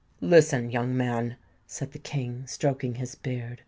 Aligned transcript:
"Listen, 0.19 0.71
young 0.71 0.97
man," 0.97 1.35
said 1.67 1.91
the 1.91 1.99
King, 1.99 2.47
stroking 2.47 2.95
his 2.95 3.13
beard. 3.13 3.59